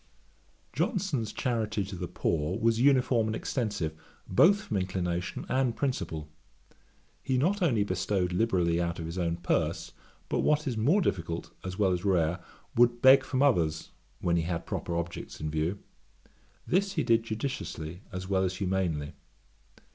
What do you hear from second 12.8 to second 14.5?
beg from others, when he